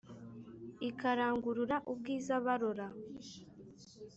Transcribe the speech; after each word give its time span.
Ikarangurura 0.89 1.75
ubwiza 1.91 2.33
barora 2.45 2.87